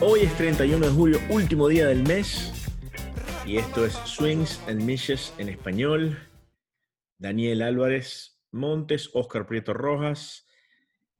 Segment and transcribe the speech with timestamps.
[0.00, 2.52] Hoy es 31 de julio, último día del mes,
[3.46, 6.18] y esto es Swings and Mishes en español.
[7.18, 10.48] Daniel Álvarez Montes, Oscar Prieto Rojas,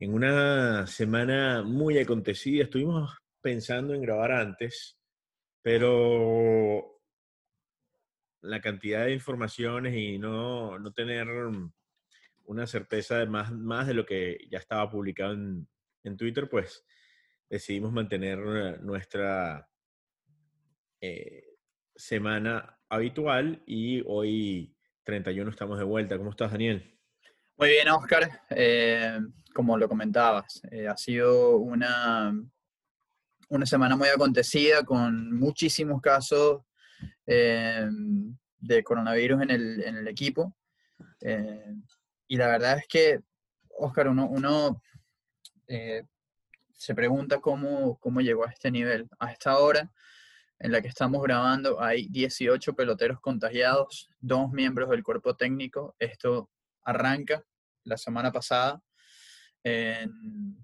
[0.00, 2.64] en una semana muy acontecida.
[2.64, 4.98] Estuvimos pensando en grabar antes,
[5.62, 6.99] pero
[8.42, 11.28] la cantidad de informaciones y no, no tener
[12.44, 15.68] una certeza de más, más de lo que ya estaba publicado en,
[16.04, 16.84] en Twitter, pues
[17.48, 18.38] decidimos mantener
[18.80, 19.68] nuestra
[21.00, 21.44] eh,
[21.94, 26.16] semana habitual y hoy 31 estamos de vuelta.
[26.16, 26.98] ¿Cómo estás, Daniel?
[27.56, 28.42] Muy bien, Oscar.
[28.50, 29.18] Eh,
[29.54, 32.32] como lo comentabas, eh, ha sido una,
[33.48, 36.62] una semana muy acontecida con muchísimos casos
[37.26, 40.56] de coronavirus en el, en el equipo.
[42.26, 43.20] y la verdad es que,
[43.68, 44.82] Oscar, uno, uno
[46.80, 49.06] se pregunta cómo, cómo llegó a este nivel.
[49.18, 49.92] A esta hora
[50.58, 55.94] en la que estamos grabando hay 18 peloteros contagiados, dos miembros del cuerpo técnico.
[55.98, 56.50] Esto
[56.82, 57.44] arranca
[57.84, 58.82] la semana pasada
[59.62, 60.56] en,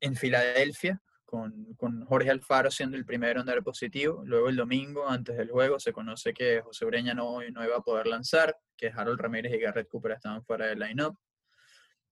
[0.00, 4.22] en Filadelfia, con, con, Jorge Alfaro siendo el primero en dar positivo.
[4.24, 7.82] Luego el domingo, antes del juego, se conoce que José Breña no, no iba a
[7.82, 11.18] poder lanzar, que Harold Ramírez y Garrett Cooper estaban fuera del line-up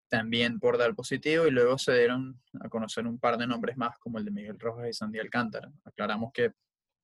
[0.09, 3.97] también por dar positivo y luego se dieron a conocer un par de nombres más
[3.99, 5.71] como el de Miguel Rojas y Sandy Alcántara.
[5.85, 6.51] Aclaramos que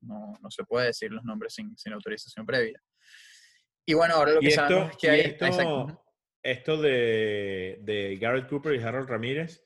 [0.02, 2.82] no, no se puede decir los nombres sin, sin, autorización previa.
[3.86, 5.20] Y bueno, ahora lo que sabemos es que hay...
[5.22, 6.04] Esto,
[6.44, 9.66] esto de, de, Garrett Cooper y Harold Ramírez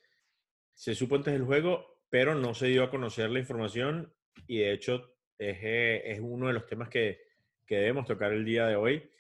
[0.75, 4.09] se supo antes del juego, pero no se dio a conocer la información
[4.47, 7.19] y de hecho es, es uno de los temas que,
[7.65, 9.11] que debemos tocar el día de hoy,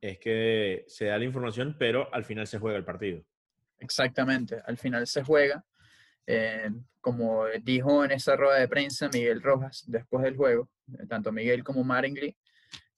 [0.00, 3.24] es que se da la información, pero al final se juega el partido.
[3.80, 5.64] Exactamente, al final se juega.
[6.28, 6.70] Eh,
[7.00, 11.64] como dijo en esa rueda de prensa Miguel Rojas después del juego, eh, tanto Miguel
[11.64, 12.36] como Maringly,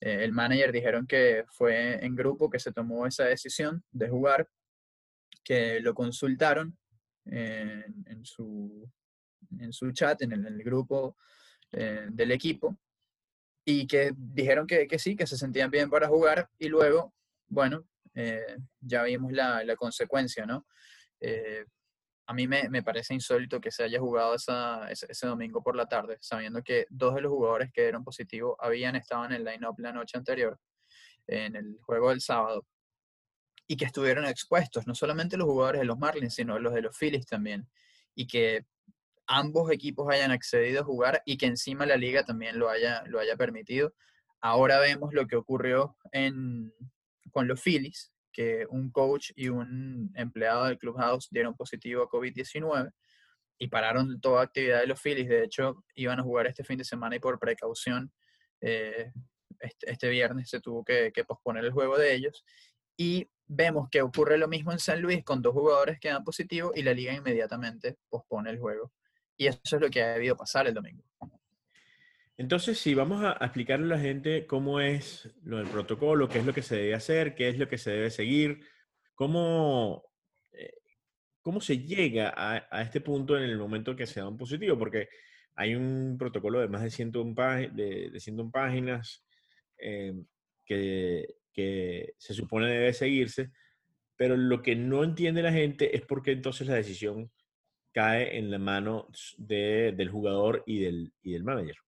[0.02, 4.50] eh, el manager dijeron que fue en grupo que se tomó esa decisión de jugar,
[5.42, 6.76] que lo consultaron
[7.24, 8.92] en, su,
[9.58, 11.16] en su chat, en el, grupo
[11.72, 12.78] del equipo,
[13.64, 17.12] y que dijeron que, que, sí, que se sentían bien para jugar, y luego,
[17.48, 20.66] bueno, eh, ya vimos la, la consecuencia, ¿no?
[21.20, 21.64] Eh,
[22.28, 25.86] a mí me, me, parece insólito que se haya jugado esa, ese, domingo por la
[25.86, 29.78] tarde, sabiendo que dos de los jugadores que eran positivos habían estado en el line-up
[29.78, 30.58] la noche anterior,
[31.26, 32.66] en el juego del sábado,
[33.68, 36.96] y que estuvieron expuestos, no solamente los jugadores de los Marlins, sino los de los
[36.96, 37.68] Phillies también,
[38.14, 38.64] y que
[39.26, 43.18] ambos equipos hayan accedido a jugar y que encima la liga también lo haya, lo
[43.18, 43.94] haya permitido.
[44.40, 46.72] Ahora vemos lo que ocurrió en,
[47.32, 52.92] con los Phillies, que un coach y un empleado del clubhouse dieron positivo a COVID-19
[53.58, 55.28] y pararon toda actividad de los Phillies.
[55.28, 58.12] De hecho, iban a jugar este fin de semana y por precaución,
[58.60, 59.10] eh,
[59.60, 62.44] este, este, viernes se tuvo que, posponer el juego de ellos.
[62.96, 66.72] Y vemos que ocurre lo mismo en San Luis con dos jugadores que dan positivo
[66.74, 68.92] y la liga inmediatamente pospone el juego.
[69.36, 71.04] Y eso es lo que ha debido pasar el domingo.
[72.38, 76.46] Entonces, si vamos a, explicarle a la gente cómo es lo del protocolo, qué es
[76.46, 78.60] lo que se debe hacer, qué es lo que se debe seguir,
[79.14, 80.04] cómo,
[80.52, 80.74] eh,
[81.40, 85.08] cómo se llega a, este punto en el momento que se da un positivo, porque
[85.54, 87.34] hay un protocolo de más de 101,
[87.72, 89.24] de, de páginas
[89.78, 90.14] eh,
[90.66, 93.50] que, se supone debe seguirse,
[94.16, 97.30] pero lo que no entiende la gente es por qué entonces la decisión
[97.96, 99.08] cae en la mano
[99.38, 101.78] del jugador y del, y del manager.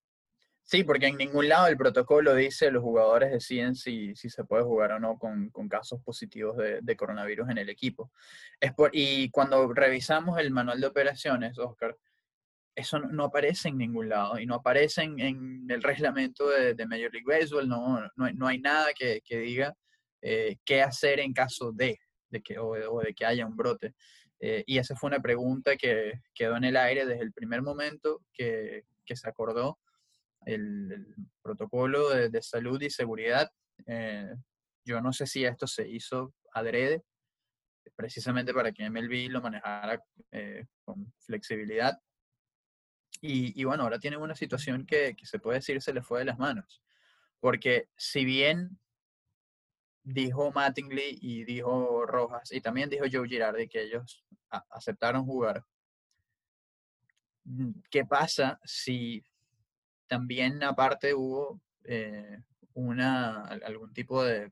[0.63, 4.65] Sí, porque en ningún lado el protocolo dice los jugadores deciden si, si se puede
[4.65, 8.11] jugar o no con, con casos positivos de, de, coronavirus en el equipo.
[8.59, 11.95] Es por, y cuando revisamos el manual de operaciones, Oscar,
[12.75, 16.87] eso no, aparece en ningún lado y no aparece en, en el reglamento de, de,
[16.87, 19.75] Major League Baseball, no, no, hay, no hay nada que, que diga
[20.23, 21.99] eh, qué hacer en caso de,
[22.31, 23.95] de que, o, de que haya un brote.
[24.41, 28.23] Eh, y esa fue una pregunta que quedó en el aire desde el primer momento
[28.33, 29.79] que, que se acordó
[30.47, 33.51] el, protocolo de, salud y seguridad.
[33.87, 34.35] Eh,
[34.85, 37.03] yo no sé si esto se hizo adrede,
[37.97, 41.99] precisamente para que MLB lo manejara eh, con flexibilidad.
[43.21, 46.39] Y, bueno, ahora tiene una situación que, se puede decir se le fue de las
[46.39, 46.81] manos.
[47.41, 48.79] Porque si bien
[50.13, 54.25] dijo Mattingly y dijo Rojas, y también dijo Joe Girardi que ellos
[54.71, 55.63] aceptaron jugar,
[57.91, 59.23] ¿qué pasa si
[60.07, 62.39] también aparte hubo eh,
[62.73, 64.51] una, algún tipo de,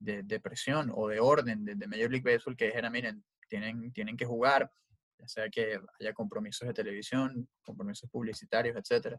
[0.00, 4.26] de, presión o de orden de, Major League Baseball que dijera, miren, tienen, tienen que
[4.26, 4.72] jugar,
[5.18, 9.16] ya sea que haya compromisos de televisión, compromisos publicitarios, etc.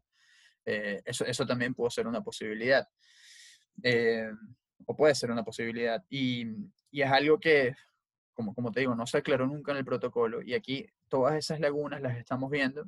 [0.65, 2.85] Eh, eso, eso también puede ser una posibilidad.
[3.83, 4.29] Eh,
[4.85, 6.03] o puede ser una posibilidad.
[6.09, 6.47] Y,
[6.91, 7.75] y, es algo que,
[8.33, 10.41] como, como te digo, no se aclaró nunca en el protocolo.
[10.41, 12.85] Y aquí todas esas lagunas las estamos viendo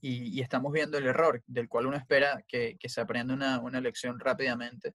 [0.00, 3.80] y, estamos viendo el error del cual uno espera que, que se aprenda una, una,
[3.80, 4.94] lección rápidamente,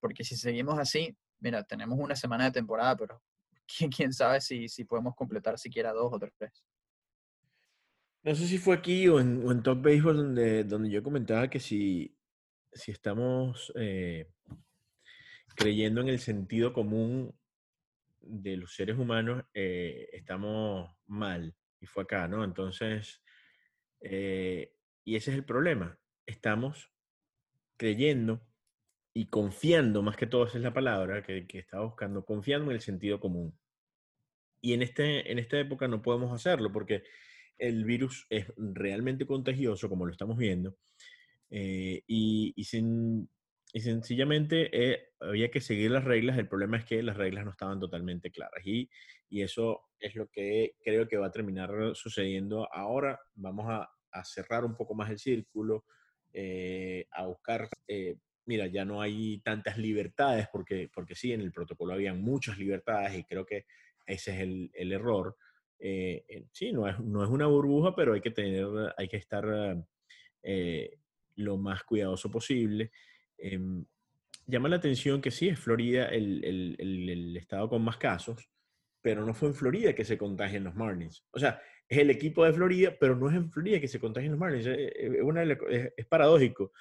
[0.00, 3.22] porque si seguimos así, mira, tenemos una semana de temporada, pero
[3.78, 6.64] quién, quién sabe si, si podemos completar siquiera dos o tres.
[8.22, 11.48] No sé si fue aquí o en, o en Top Baseball donde, donde yo comentaba
[11.48, 12.14] que si,
[12.72, 14.28] si estamos eh,
[15.60, 17.38] creyendo en el sentido común
[18.22, 21.54] de los seres humanos, eh, estamos mal.
[21.80, 22.44] Y fue acá, ¿no?
[22.44, 23.22] Entonces,
[24.00, 24.72] eh,
[25.04, 25.98] y ese es el problema.
[26.24, 26.90] Estamos
[27.76, 28.40] creyendo
[29.12, 32.76] y confiando, más que todo, esa es la palabra que, que estaba buscando, confiando en
[32.76, 33.54] el sentido común.
[34.62, 37.02] Y en, este, en esta época no podemos hacerlo porque
[37.58, 40.74] el virus es realmente contagioso, como lo estamos viendo,
[41.50, 43.28] eh, y, y, sin,
[43.72, 46.38] y, sencillamente eh, había que seguir las reglas.
[46.38, 48.88] El problema es que las reglas no estaban totalmente claras y,
[49.28, 53.20] y eso es lo que creo que va a terminar sucediendo ahora.
[53.34, 53.88] Vamos a,
[54.24, 55.84] cerrar un poco más el círculo,
[56.32, 61.52] eh, a buscar, eh, mira, ya no hay tantas libertades, porque, porque sí, en el
[61.52, 63.66] protocolo había muchas libertades y creo que
[64.04, 65.36] ese es el, el error.
[66.52, 68.66] Sí, no es, no es una burbuja, pero hay que tener,
[68.96, 69.44] hay que estar
[71.36, 72.90] lo más cuidadoso posible.
[73.40, 73.84] Em,
[74.46, 78.48] llama la atención que sí, es Florida el, estado con más casos,
[79.02, 81.24] pero no fue en Florida que se contagian los Marlins.
[81.32, 84.32] O sea, es el equipo de Florida, pero no es en Florida que se contagian
[84.32, 84.66] los Marlins.
[84.66, 84.92] Es,
[85.96, 86.72] es, paradójico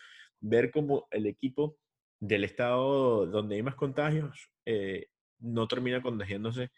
[0.42, 1.78] ver cómo el equipo
[2.20, 5.08] del estado donde hay más contagios eh,
[5.40, 6.72] no termina contagiándose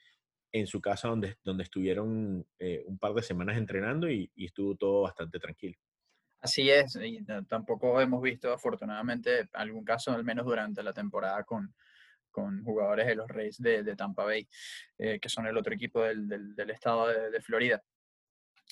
[0.52, 5.02] en su casa donde, donde estuvieron eh, un par de semanas entrenando y, estuvo todo
[5.04, 5.78] bastante tranquilo.
[6.42, 11.72] Así es, y tampoco hemos visto afortunadamente algún caso, al menos durante la temporada, con,
[12.32, 14.48] con jugadores de los Reyes de, Tampa Bay,
[14.98, 17.84] eh, que son el otro equipo del, del, estado de, Florida.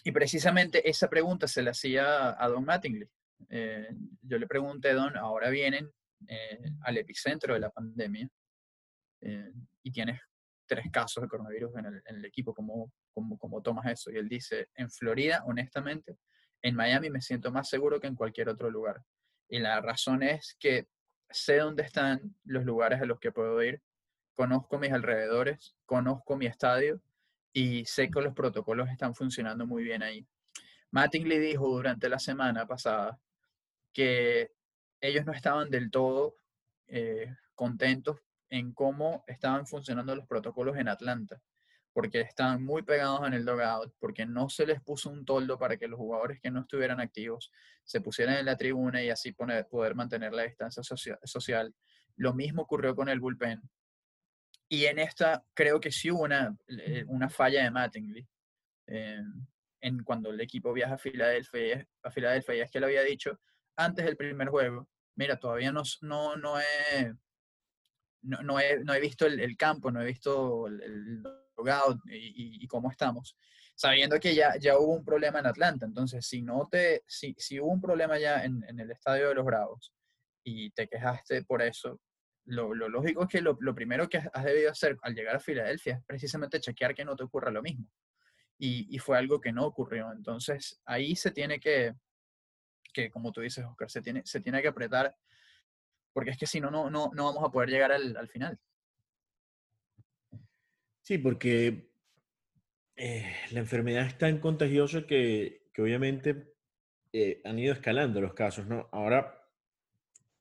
[0.04, 3.08] Y precisamente esa pregunta se la hacía a Don Mattingly.
[3.50, 3.90] Eh,
[4.24, 5.92] yo le pregunté, Don, ahora vienen
[6.28, 8.28] eh, al epicentro de la pandemia
[9.84, 10.22] y tienes
[10.66, 14.12] tres casos de coronavirus en el, en el equipo, ¿cómo, cómo, cómo tomas eso?
[14.12, 16.16] Y él dice, en Florida, honestamente,
[16.62, 19.04] en Miami me siento más seguro que en cualquier otro lugar.
[19.48, 20.88] Y la razón es que
[21.30, 23.82] sé dónde están los lugares a los que puedo ir,
[24.36, 27.02] conozco mis alrededores, conozco mi estadio
[27.54, 30.26] y sé que los protocolos están funcionando muy bien ahí.
[30.92, 33.20] Mattingly dijo durante la semana pasada
[33.94, 34.52] que
[35.02, 36.36] ellos no estaban del todo
[36.88, 38.20] eh, contentos
[38.50, 41.42] en cómo estaban funcionando los protocolos en Atlanta,
[41.94, 45.78] porque estaban muy pegados en el dogout, porque no se les puso un toldo para
[45.78, 47.52] que los jugadores que no estuvieran activos
[47.84, 50.84] se pusieran en la tribuna y así poder mantener la distancia
[51.24, 51.76] social.
[52.16, 53.62] Lo mismo ocurrió con el bullpen.
[54.70, 58.28] Y en esta creo que sí hubo una, eh, una falla de Mattingly.
[58.88, 59.24] Eh,
[59.82, 63.40] en cuando el equipo viaja a Filadelfia, a Filadelfia, y es que le había dicho
[63.78, 67.14] antes del primer juego, mira, todavía no, no, no, he,
[68.22, 71.24] no, he, no he visto el, campo, no he visto el, el
[72.06, 73.38] y, y, cómo estamos,
[73.76, 75.86] sabiendo que ya, ya hubo un problema en Atlanta.
[75.86, 79.36] Entonces, si, no te, si, si hubo un problema ya en, en el estadio de
[79.36, 79.94] los Bravos
[80.44, 82.00] y te quejaste por eso,
[82.50, 86.04] lo, lógico es que lo, primero que has debido hacer al llegar a Filadelfia es
[86.06, 87.86] precisamente chequear que no te ocurra lo mismo.
[88.62, 90.12] Y, fue algo que no ocurrió.
[90.12, 91.94] Entonces, ahí se tiene que,
[92.92, 95.16] que como tú dices, Oscar, se tiene, se tiene que apretar,
[96.12, 98.60] porque es que si no, no, no, vamos a poder llegar al, final.
[101.10, 101.90] Sí, porque
[102.96, 106.54] eh, la enfermedad es tan contagiosa que, obviamente
[107.12, 108.88] eh, han ido escalando los casos, ¿no?
[108.92, 109.44] Ahora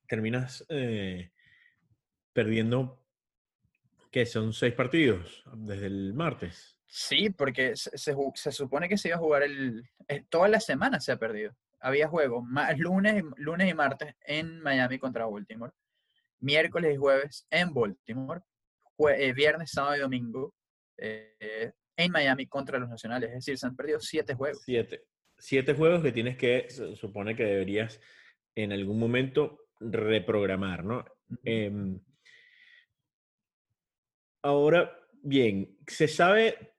[0.07, 1.33] terminas eh,
[2.35, 3.03] perdiendo,
[4.11, 6.77] que son seis partidos desde el martes.
[6.87, 8.13] Sí, porque se,
[8.53, 9.89] supone que se iba a jugar el,
[10.29, 11.57] toda la semana se ha perdido.
[11.81, 12.45] Había juegos
[12.77, 15.73] lunes, lunes y martes en Miami contra Baltimore,
[16.41, 18.43] miércoles y jueves en Baltimore,
[19.35, 20.53] viernes, sábado y domingo
[20.99, 23.31] eh, en Miami contra los nacionales.
[23.31, 24.63] Es decir, se han perdido siete juegos.
[24.65, 25.05] Siete.
[25.39, 28.01] Siete juegos que tienes que, se supone que deberías
[28.55, 31.05] en algún momento reprogramar, ¿no?
[34.43, 36.75] Ahora, bien, se sabe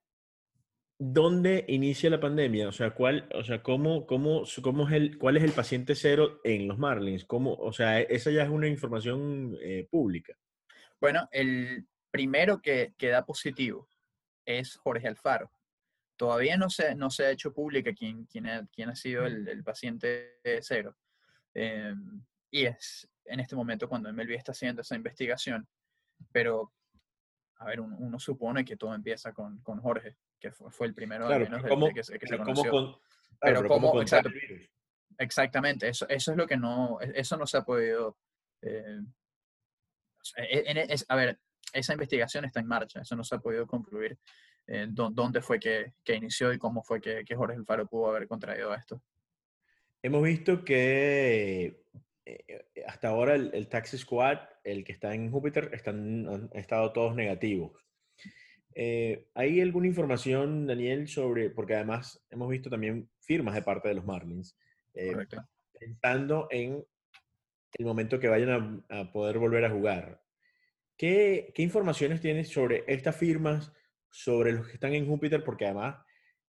[1.00, 2.68] ¿dónde inicia la pandemia?
[2.68, 6.42] O sea, ¿cuál, o sea, cómo, cómo, cómo es el, ¿cuál es el paciente cero
[6.44, 7.26] en los Marlins?
[7.26, 10.36] ¿Cómo, o sea, esa ya es una información eh, pública.
[11.00, 13.88] Bueno, el primero que, que, da positivo
[14.58, 15.52] es Jorge Alfaro.
[16.16, 19.48] Todavía no se, no se ha hecho pública quién, quién, ha, quién ha sido el,
[19.48, 20.98] el paciente cero.
[21.54, 21.94] Eh,
[22.52, 25.68] y es en este momento cuando MLB está haciendo esa investigación.
[26.32, 26.74] Pero,
[27.58, 31.28] a ver, uno, uno supone que todo empieza con, con Jorge que fue, el primero
[31.28, 32.72] claro, menos ¿cómo, que, que se pero conoció.
[32.72, 33.02] ¿cómo con,
[33.40, 34.70] pero, ¿cómo cómo, exacto, el virus?
[35.18, 38.18] exactamente, eso, eso es lo que no, e, eso no se ha podido,
[38.62, 39.00] eh,
[40.36, 41.40] en, es, a ver,
[41.74, 44.18] esa investigación está en marcha, eso no se ha podido concluir
[44.68, 48.28] eh, dónde fue que, que, inició y cómo fue que, que Jorge Alfaro pudo haber
[48.28, 49.02] contraído esto.
[50.02, 51.84] Hemos visto que
[52.26, 56.94] eh, hasta ahora el, el, Taxi Squad, el que está en Júpiter, están, han estado
[56.94, 57.72] todos negativos.
[58.76, 63.96] Eh, ¿Hay alguna información, Daniel, sobre, porque además hemos visto también firmas de parte de
[63.96, 64.56] los Marlins,
[64.94, 65.14] eh,
[65.80, 66.86] pensando en
[67.74, 70.22] el momento que vayan a, a poder volver a jugar?
[71.00, 73.72] ¿Qué, ¿Qué, informaciones tienes sobre estas firmas,
[74.10, 75.46] sobre los que están en Júpiter?
[75.46, 75.96] Porque además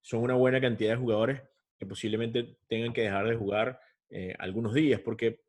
[0.00, 1.40] son una buena cantidad de jugadores
[1.78, 5.44] que posiblemente tengan que dejar de jugar eh, algunos días, porque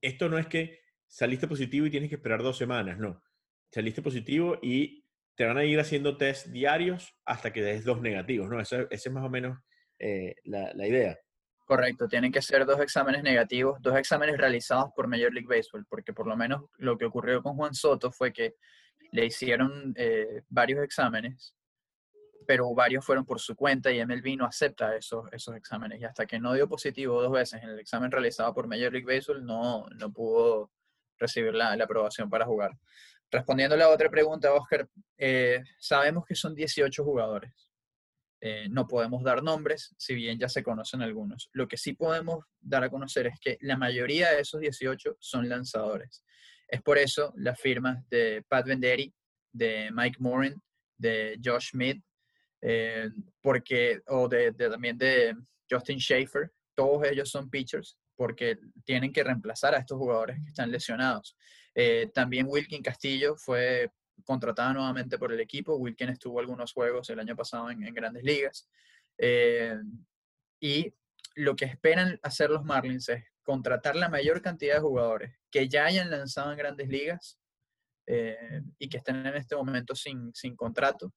[0.00, 3.20] esto no es que saliste positivo y tienes que esperar dos semanas, no.
[3.72, 8.48] Saliste positivo y te van a ir haciendo test diarios hasta que des dos negativos,
[8.48, 8.60] ¿no?
[8.60, 9.58] Esa, es más o menos
[9.98, 11.18] eh, la, la, idea.
[11.72, 16.12] Correcto, tienen que ser dos exámenes negativos, dos exámenes realizados por Major League Baseball, porque
[16.12, 18.56] por lo menos lo que ocurrió con Juan Soto fue que
[19.10, 21.54] le hicieron eh, varios exámenes,
[22.46, 25.98] pero varios fueron por su cuenta y MLB no acepta esos, esos exámenes.
[25.98, 29.06] Y hasta que no dio positivo dos veces en el examen realizado por Major League
[29.06, 30.70] Baseball, no, no pudo
[31.16, 32.72] recibir la, la aprobación para jugar.
[33.30, 34.86] Respondiendo a la otra pregunta, Oscar,
[35.16, 37.71] eh, sabemos que son 18 jugadores.
[38.44, 41.48] Eh, no podemos dar nombres, si bien ya se conocen algunos.
[41.52, 45.48] Lo que sí podemos dar a conocer es que la mayoría de esos 18 son
[45.48, 46.24] lanzadores.
[46.66, 49.14] Es por eso las firmas de Pat Venderi,
[49.52, 50.60] de Mike Morin,
[50.98, 52.02] de Josh Smith,
[52.62, 55.36] eh, porque, o de, también de
[55.70, 60.72] Justin Schaefer, todos ellos son pitchers porque tienen que reemplazar a estos jugadores que están
[60.72, 61.36] lesionados.
[61.76, 63.90] Eh, también Wilkin Castillo fue
[64.24, 65.76] contratada nuevamente por el equipo.
[65.76, 68.68] Wilkin estuvo algunos juegos el año pasado en, en grandes ligas.
[69.18, 69.76] Eh,
[70.60, 70.92] y
[71.34, 75.86] lo que esperan hacer los Marlins es contratar la mayor cantidad de jugadores que ya
[75.86, 77.38] hayan lanzado en grandes ligas
[78.06, 81.12] eh, y que estén en este momento sin, sin contrato,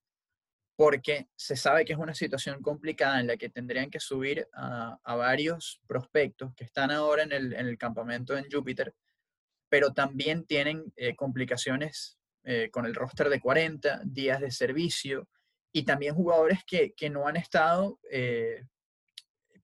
[0.76, 5.00] porque se sabe que es una situación complicada en la que tendrían que subir a,
[5.04, 8.94] a varios prospectos que están ahora en el, en el campamento en Júpiter
[9.70, 15.28] pero también tienen eh, complicaciones eh, con el roster de 40, días de servicio
[15.72, 18.64] y también jugadores que, que no han estado, eh,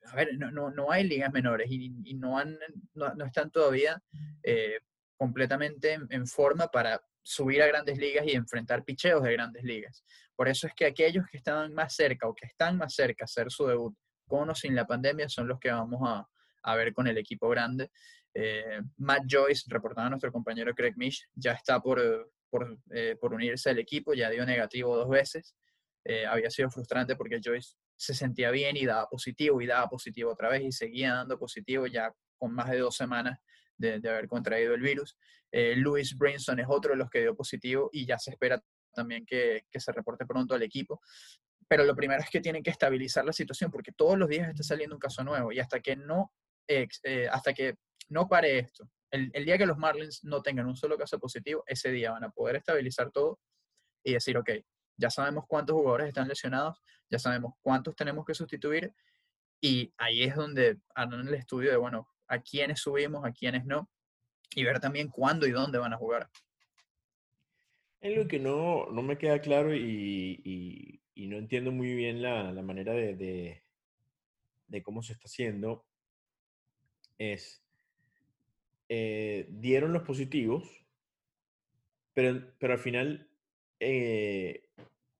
[0.07, 2.57] a ver, no, no, no, hay ligas menores y, y no, han,
[2.95, 4.01] no, no, están todavía
[4.43, 4.79] eh,
[5.15, 10.03] completamente en, en, forma para subir a grandes ligas y enfrentar picheos de grandes ligas.
[10.35, 13.25] Por eso es que aquellos que estaban más cerca o que están más cerca a
[13.25, 13.95] hacer su debut
[14.27, 16.27] con o sin la pandemia son los que vamos a,
[16.63, 17.91] a ver con el equipo grande.
[18.33, 23.33] Eh, Matt Joyce, reportando a nuestro compañero Craig Mish, ya está por, por, eh, por,
[23.33, 25.55] unirse al equipo, ya dio negativo dos veces.
[26.05, 30.31] Eh, había sido frustrante porque Joyce se sentía bien y daba positivo y daba positivo
[30.31, 33.39] otra vez y seguía dando positivo ya con más de dos semanas
[33.77, 35.17] de, haber contraído el virus.
[35.51, 38.61] Eh, Louis Brinson es otro de los que dio positivo y ya se espera
[38.93, 41.01] también que, que se reporte pronto al equipo
[41.67, 44.61] pero lo primero es que tienen que estabilizar la situación porque todos los días está
[44.61, 46.33] saliendo un caso nuevo y hasta que no
[46.67, 47.75] eh, hasta que
[48.09, 51.91] no pare esto, el, día que los Marlins no tengan un solo caso positivo, ese
[51.91, 53.39] día van a poder estabilizar todo
[54.03, 54.49] y decir, ok,
[54.97, 58.93] ya sabemos cuántos jugadores están lesionados, ya sabemos cuántos tenemos que sustituir
[59.59, 63.89] y ahí es donde harán el estudio de, bueno, a quiénes subimos, a quiénes no
[64.55, 66.29] y ver también cuándo y dónde van a jugar.
[67.99, 72.21] Es lo que no, no me queda claro y, y, y, no entiendo muy bien
[72.21, 73.63] la, la manera de, de,
[74.67, 75.85] de, cómo se está haciendo
[77.19, 77.60] es,
[78.93, 80.69] eh, dieron los positivos,
[82.13, 83.29] pero, pero al final
[83.79, 84.65] eh,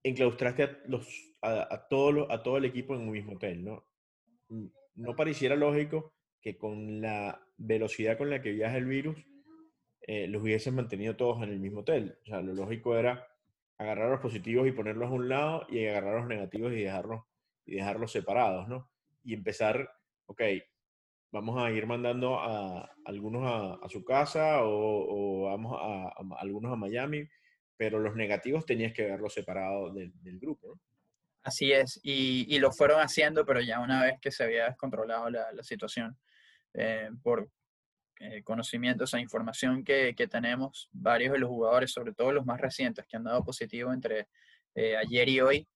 [0.04, 1.08] enclaustraste a, los,
[1.42, 3.86] a, todo el equipo en un mismo hotel, ¿no?
[4.96, 6.12] No pareciera lógico
[6.42, 9.16] que con la velocidad con la que viaja el virus,
[10.02, 12.18] eh, los hubiesen mantenido todos en el mismo hotel.
[12.24, 13.26] O sea, lo lógico era
[13.78, 17.24] agarrar los positivos y ponerlos a un lado y agarrar los negativos y dejarlos,
[17.66, 18.92] y dejarlos separados, ¿no?
[19.24, 19.90] Y empezar,
[20.26, 20.42] ok,
[21.32, 26.40] vamos a ir mandando a algunos a, a su casa o, o vamos a, a,
[26.40, 27.28] algunos a Miami,
[27.78, 30.68] pero los negativos tenías que verlos separados del, del grupo.
[30.68, 30.80] ¿no?
[31.44, 35.64] Así es, y, lo fueron haciendo, pero ya una vez que se había descontrolado la,
[35.64, 36.16] situación,
[36.76, 37.50] eh, por
[38.20, 43.08] eh, conocimientos, o información que, tenemos, varios de los jugadores, sobre todo los más recientes,
[43.08, 44.28] que han dado positivo entre
[44.76, 45.68] eh, ayer y hoy,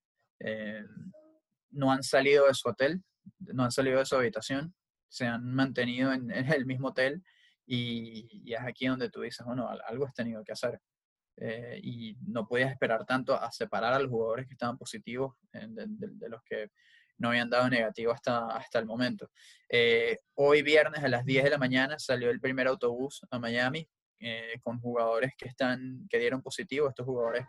[1.72, 3.02] no han salido de su hotel,
[3.40, 4.76] no han salido de su habitación,
[5.10, 7.24] se han mantenido en, el mismo hotel
[7.66, 10.80] y, y, es aquí donde tú dices, bueno, algo has tenido que hacer.
[11.38, 16.30] Eh, y no podías esperar tanto a separar a los jugadores que estaban positivos de,
[16.30, 16.70] los que
[17.18, 19.30] no habían dado negativo hasta, hasta el momento.
[19.70, 23.88] Eh, hoy viernes a las 10 de la mañana salió el primer autobús a Miami
[24.20, 26.88] eh, con jugadores que, están, que dieron positivo.
[26.88, 27.46] Estos jugadores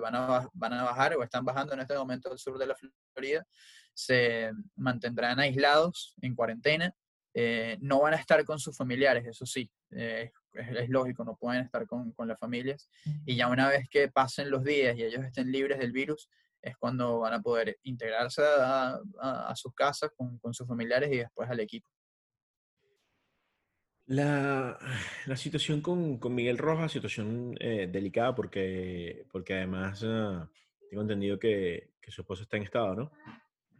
[0.00, 2.76] van, a, van a bajar o están bajando en este momento al sur de la
[3.14, 3.46] Florida.
[4.04, 6.94] Se mantendrán aislados en cuarentena.
[7.80, 10.30] no van a estar con sus familiares, eso sí es,
[10.88, 12.88] lógico, no pueden estar con, con, las familias.
[13.24, 16.28] Y ya una vez que pasen los días y ellos estén libres del virus,
[16.62, 21.18] es cuando van a poder integrarse a, a, sus casas con, con, sus familiares y
[21.18, 21.88] después al equipo.
[24.06, 24.78] La,
[25.26, 30.50] la situación con, con, Miguel Rojas, situación eh, delicada porque, porque además ah,
[30.90, 33.12] tengo entendido que, que, su esposa está en estado, ¿no?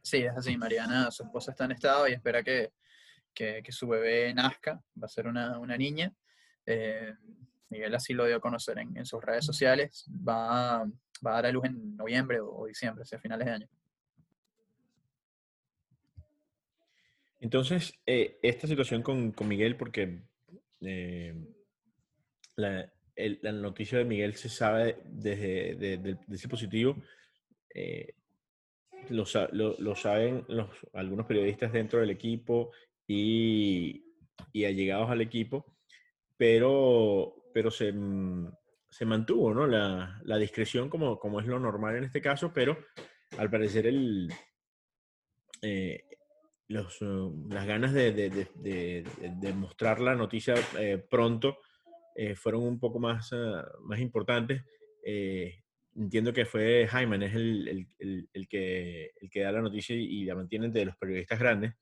[0.03, 2.73] Sí, es así, Mariana, su esposa está en estado y espera que,
[3.35, 6.13] que, que su bebé nazca, va a ser una, una niña.
[6.67, 7.13] Eh,
[7.69, 10.07] Miguel así lo dio a conocer en, sus redes sociales.
[10.11, 10.85] Va,
[11.25, 13.69] va, a dar a luz en noviembre o, diciembre, hacia finales de año.
[17.39, 20.23] Entonces, eh, esta situación con, con Miguel, porque
[20.83, 21.35] eh,
[22.57, 26.97] la, la, noticia de Miguel se sabe desde de, ese positivo,
[29.09, 32.71] lo, lo, lo, saben los, algunos periodistas dentro del equipo
[33.07, 34.05] y,
[34.53, 35.77] y allegados al equipo
[36.41, 38.51] pero, pero se, mm,
[38.89, 39.67] se mantuvo ¿no?
[39.67, 42.79] la, la, discreción como, como es lo normal en este caso, pero
[43.37, 44.33] al parecer el,
[45.61, 46.03] eh,
[46.69, 51.59] los, uh, las ganas de, de, de, de, mostrar la noticia eh, pronto
[52.17, 54.65] eh, fueron un poco más, uh, más importantes.
[55.97, 59.95] Entiendo que fue Jaime, es el, el, el, el, que, el que da la noticia
[59.97, 61.75] y la mantiene de los periodistas grandes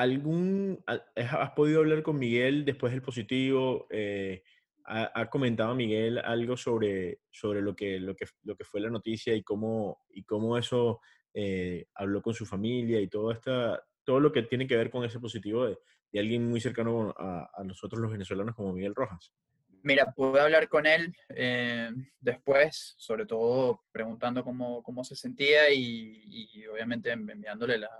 [0.00, 3.86] algún, ¿Has podido hablar con Miguel después del positivo?
[3.90, 4.42] Eh,
[4.84, 9.34] ha, comentado Miguel algo sobre, sobre lo, que, lo, que, lo que fue la noticia
[9.34, 11.00] y cómo, y cómo eso
[11.32, 15.04] eh, habló con su familia y todo, esta, todo lo que tiene que ver con
[15.04, 15.78] ese positivo de,
[16.18, 19.32] alguien muy cercano a, nosotros los venezolanos como Miguel Rojas?
[19.82, 21.90] Mira, pude hablar con él eh,
[22.20, 27.90] después, sobre todo preguntando cómo, cómo se sentía y, obviamente enviándole la,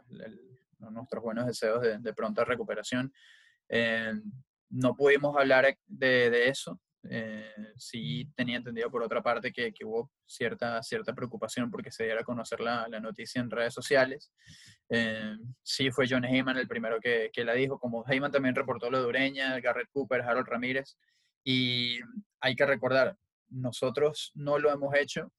[0.90, 3.12] nuestros buenos deseos de, pronta recuperación.
[3.68, 4.12] Eh,
[4.70, 6.80] no pudimos hablar de, eso.
[7.08, 12.20] Eh, sí tenía entendido por otra parte que, hubo cierta, cierta preocupación porque se diera
[12.20, 14.32] a conocer la, noticia en redes sociales.
[14.88, 18.90] Eh, sí fue John Heyman el primero que, que, la dijo, como Heyman también reportó
[18.90, 20.98] lo de Ureña, Garrett Cooper, Harold Ramírez.
[21.44, 21.98] Y
[22.40, 23.16] hay que recordar,
[23.48, 25.33] nosotros no lo hemos hecho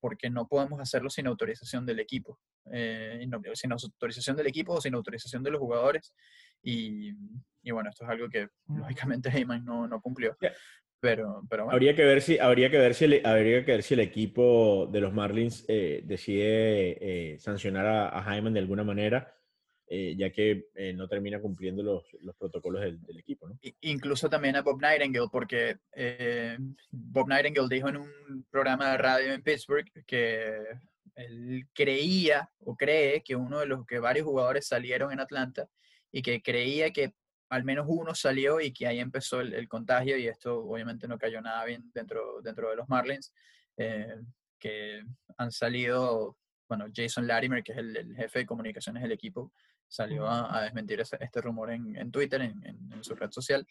[0.00, 2.38] porque no podemos hacerlo sin autorización del equipo.
[2.72, 6.14] Eh, sin autorización del equipo o sin autorización de los jugadores.
[6.62, 7.12] Y,
[7.62, 10.36] y bueno, esto es algo que lógicamente Heyman no, no cumplió.
[11.00, 11.74] Pero, pero bueno.
[11.74, 14.86] Habría que ver si, habría que ver si, el, habría que ver si el equipo
[14.92, 19.34] de los Marlins eh, decide eh, sancionar a, a Hyman de alguna manera.
[19.90, 23.48] Ya que no termina cumpliendo los, los protocolos del, del, equipo.
[23.48, 23.58] ¿no?
[23.80, 25.78] Incluso también a Bob Nightingale, porque
[26.90, 30.58] Bob Nightingale dijo en un programa de radio en Pittsburgh que
[31.16, 35.68] él creía o cree que uno de los que varios jugadores salieron en Atlanta
[36.12, 37.14] y que creía que
[37.48, 41.40] al menos uno salió y que ahí empezó el, contagio y esto obviamente no cayó
[41.40, 43.32] nada bien dentro, dentro de los Marlins,
[43.76, 44.14] eh,
[44.58, 45.02] que
[45.36, 46.36] han salido,
[46.68, 49.52] bueno, Jason Latimer, que es el, jefe de comunicaciones del equipo,
[49.90, 53.66] salió a, desmentir este rumor en, Twitter, en, su red social.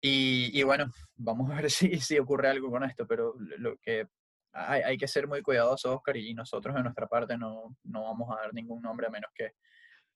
[0.00, 4.06] Y, y, bueno, vamos a ver si, si ocurre algo con esto, pero lo que
[4.52, 8.30] hay, hay, que ser muy cuidadosos, Oscar, y nosotros de nuestra parte no, no vamos
[8.30, 9.52] a dar ningún nombre a menos que,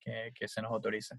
[0.00, 1.16] que, que se nos autorice.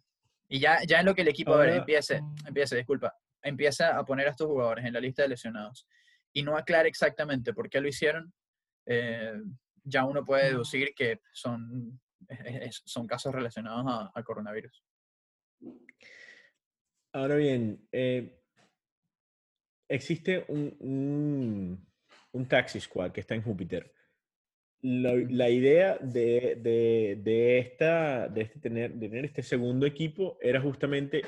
[0.48, 4.32] Y ya, ya en lo que el equipo empiece, empiece, disculpa, empieza a poner a
[4.32, 5.88] estos jugadores en la lista de lesionados
[6.34, 8.34] y no aclara exactamente por qué lo hicieron,
[8.86, 9.34] eh,
[9.84, 12.00] ya uno puede deducir que son,
[12.86, 14.84] son casos relacionados al coronavirus.
[17.14, 18.42] Ahora bien, eh,
[19.88, 21.86] existe un,
[22.36, 23.92] un Taxi Squad que está en Júpiter.
[24.82, 26.56] La, idea de,
[27.24, 31.24] de, esta, de, este tener, tener este segundo equipo era justamente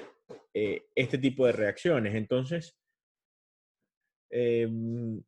[0.54, 2.14] eh, este tipo de reacciones.
[2.14, 2.78] Entonces,
[4.30, 5.24] em,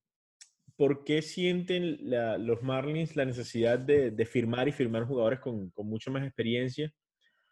[0.79, 6.09] ¿por qué sienten los Marlins la necesidad de, firmar y firmar jugadores con, con mucha
[6.09, 6.89] más experiencia?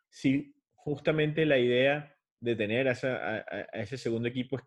[0.10, 2.94] Si justamente la idea de tener a,
[3.74, 4.64] ese segundo equipo es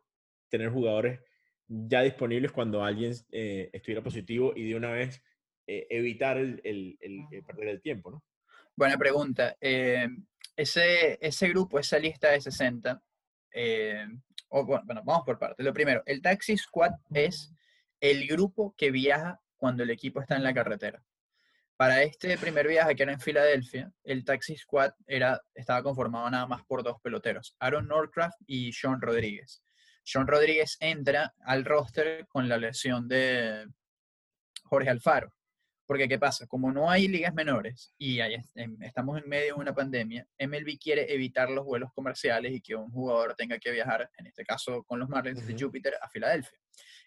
[0.50, 1.20] tener jugadores
[1.68, 5.22] ya disponibles cuando alguien eh, estuviera positivo y de una vez
[5.66, 6.98] eh, evitar el,
[7.46, 8.22] perder el tiempo, ¿no?
[8.76, 9.56] Buena pregunta.
[9.58, 10.06] Eh,
[10.54, 13.02] ese, ese grupo, esa lista de 60,
[14.50, 15.64] bueno, vamos por partes.
[15.64, 17.54] Lo primero, el Taxi Squad es
[18.00, 21.02] el grupo que viaja cuando el equipo está en la carretera.
[21.76, 26.46] Para este primer viaje que era en Filadelfia, el Taxi Squad era, estaba conformado nada
[26.46, 29.62] más por dos peloteros, Aaron Norcraft y Sean Rodríguez.
[30.02, 33.66] Sean Rodríguez entra al roster con la lesión de
[34.64, 35.32] Jorge Alfaro.
[35.90, 36.46] Porque, ¿qué pasa?
[36.46, 38.20] Como no hay ligas menores y
[38.80, 42.92] estamos en medio de una pandemia, MLB quiere evitar los vuelos comerciales y que un
[42.92, 46.56] jugador tenga que viajar, en este caso con los Marlins de Júpiter, a Filadelfia.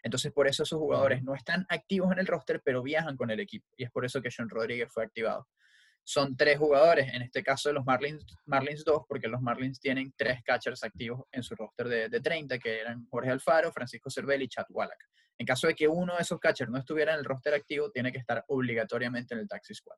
[0.04, 3.40] Entonces, por eso esos jugadores no están activos en el roster, pero viajan con el
[3.40, 3.66] equipo.
[3.78, 5.48] Y es por eso que Sean Rodríguez fue activado.
[6.04, 10.44] Son tres jugadores, en este caso los Marlins, Marlins 2, porque los Marlins tienen tres
[10.44, 14.50] catchers activos en su roster de, de 30, que eran Jorge Alfaro, Francisco Cervelli y
[14.50, 15.00] Chad Wallach.
[15.38, 18.12] En caso de que uno de esos catchers no estuviera en el roster activo, tiene
[18.12, 19.98] que estar obligatoriamente en el Taxi Squad.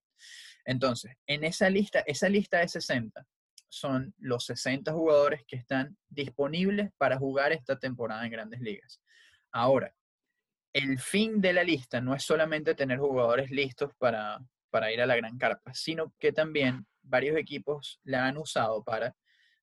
[0.63, 3.25] Entonces, en esa lista, esa lista de 60
[3.69, 9.01] son los 60 jugadores que están disponibles para jugar esta temporada en grandes ligas.
[9.51, 9.93] Ahora,
[10.73, 15.05] el fin de la lista no es solamente tener jugadores listos para, para ir a
[15.05, 19.15] la gran carpa, sino que también varios equipos la han usado para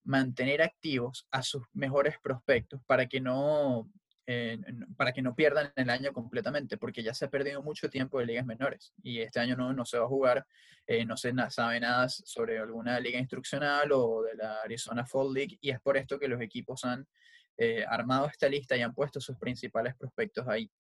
[0.05, 3.89] mantener activos a sus mejores prospectos para que no
[4.27, 4.59] eh,
[4.97, 8.27] para que no pierdan el año completamente, porque ya se ha perdido mucho tiempo de
[8.27, 10.47] ligas menores y este año no, no se va a jugar,
[10.87, 15.59] eh, no se sabe nada sobre alguna liga instruccional o de la Arizona Fall League
[15.61, 17.07] y es por esto que los equipos han
[17.57, 20.71] eh, armado esta lista y han puesto sus principales prospectos ahí.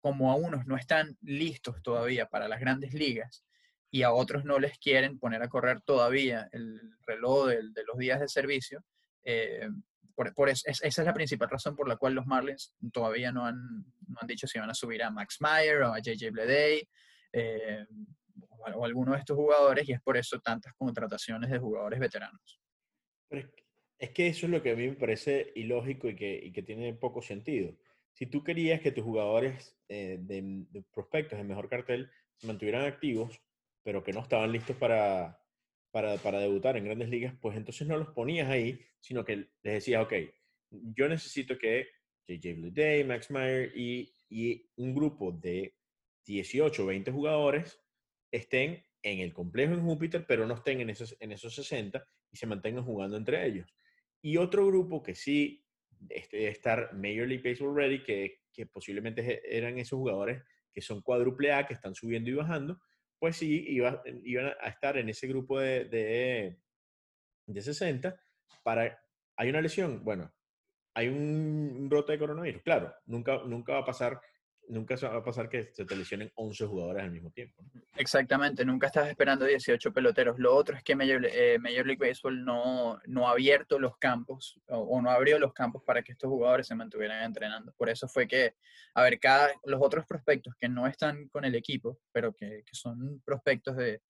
[0.00, 3.44] Como a unos no están listos todavía para las grandes ligas
[3.90, 7.98] y a otros no les quieren poner a correr todavía el reloj de, de los
[7.98, 8.84] días de servicio,
[9.24, 9.68] eh,
[10.16, 13.56] por, esa es la principal razón por la cual los Marlins todavía no han,
[14.08, 16.88] no han dicho si van a subir a Max Meyer o a JJ Bleday
[17.32, 17.86] eh,
[18.74, 22.60] o, alguno de estos jugadores y es por eso tantas contrataciones de jugadores veteranos.
[23.98, 26.62] es que eso es lo que a mí me parece ilógico y que, y que
[26.62, 27.76] tiene poco sentido.
[28.14, 32.86] Si tú querías que tus jugadores eh, de, de, prospectos de mejor cartel se mantuvieran
[32.86, 33.38] activos,
[33.82, 35.38] pero que no estaban listos para,
[35.96, 39.48] para, para, debutar en grandes ligas, pues entonces no los ponías ahí, sino que les
[39.62, 40.12] decías, ok,
[40.94, 41.88] yo necesito que
[42.26, 45.74] JJ Day, Max Meyer y, y un grupo de
[46.26, 47.80] 18 o 20 jugadores
[48.30, 52.36] estén en el complejo en Júpiter, pero no estén en esos, en esos 60 y
[52.36, 53.66] se mantengan jugando entre ellos.
[54.20, 55.64] Y otro grupo que sí
[56.10, 60.42] este, estar Major League Baseball Ready, que, que posiblemente eran esos jugadores
[60.74, 62.82] que son cuádruple A, que están subiendo y bajando,
[63.18, 66.58] pues sí, iba, iban a estar en ese grupo de, de,
[67.46, 68.18] de 60
[68.62, 69.02] para...
[69.36, 70.02] ¿Hay una lesión?
[70.02, 70.32] Bueno,
[70.94, 72.62] hay un brote de coronavirus.
[72.62, 74.20] Claro, nunca, nunca va a pasar
[74.68, 77.64] nunca va a pasar que se te lesionen 11 jugadores al mismo tiempo.
[77.96, 80.38] Exactamente, nunca estás esperando 18 peloteros.
[80.38, 84.60] Lo otro es que Major, eh, Major League Baseball no, no ha abierto los campos
[84.68, 87.72] o, no abrió los campos para que estos jugadores se mantuvieran entrenando.
[87.76, 88.54] Por eso fue que,
[88.94, 92.74] a ver, cada, los otros prospectos que no están con el equipo, pero que, que
[92.74, 94.02] son prospectos de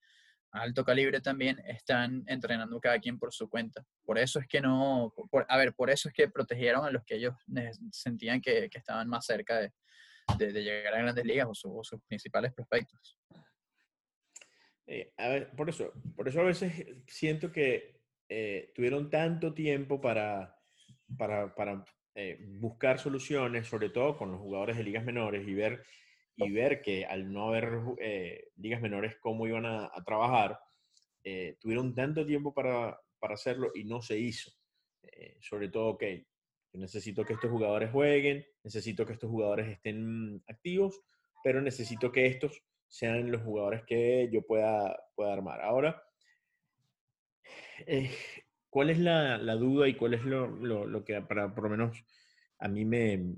[0.51, 3.85] alto calibre también, están entrenando cada quien por su cuenta.
[4.03, 5.13] Por eso es que no,
[5.47, 7.35] a ver, por eso es que protegieron a los que ellos
[7.91, 9.71] sentían que, que estaban más cerca de,
[10.37, 13.17] de, llegar a grandes ligas o, sus principales prospectos.
[14.85, 15.13] Eh,
[15.55, 16.73] por eso, por eso a veces
[17.07, 20.57] siento que eh, tuvieron tanto tiempo para,
[21.17, 21.85] para,
[22.15, 25.83] eh, buscar soluciones, sobre todo con los jugadores de ligas menores y ver,
[26.35, 27.79] y ver que al no haber
[28.55, 30.59] ligas menores cómo iban a, a trabajar,
[31.59, 34.51] tuvieron tanto tiempo para, para, hacerlo y no se hizo.
[35.41, 36.03] sobre todo, ok,
[36.73, 40.99] necesito que estos jugadores jueguen, necesito que estos jugadores estén activos,
[41.43, 45.61] pero necesito que estos sean los jugadores que yo pueda, pueda armar.
[45.61, 46.01] Ahora,
[47.85, 48.11] eh,
[48.69, 52.03] ¿cuál es la, duda y cuál es lo, que para por lo menos
[52.59, 53.35] a mí me...